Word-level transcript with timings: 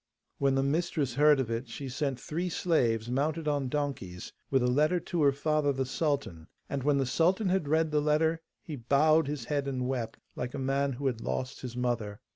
When 0.39 0.55
the 0.55 0.63
mistress 0.63 1.13
heard 1.13 1.39
of 1.39 1.51
it, 1.51 1.67
she 1.69 1.87
sent 1.87 2.19
three 2.19 2.49
slaves, 2.49 3.07
mounted 3.11 3.47
on 3.47 3.69
donkeys, 3.69 4.33
with 4.49 4.63
a 4.63 4.67
letter 4.67 4.99
to 4.99 5.21
her 5.21 5.31
father 5.31 5.71
the 5.71 5.85
sultan, 5.85 6.47
and 6.67 6.81
when 6.81 6.97
the 6.97 7.05
sultan 7.05 7.49
had 7.49 7.67
read 7.67 7.91
the 7.91 8.01
letter 8.01 8.41
he 8.63 8.75
bowed 8.75 9.27
his 9.27 9.45
head 9.45 9.67
and 9.67 9.87
wept, 9.87 10.17
like 10.35 10.55
a 10.55 10.57
man 10.57 10.93
who 10.93 11.05
had 11.05 11.21
lost 11.21 11.61
his 11.61 11.77
mother. 11.77 12.19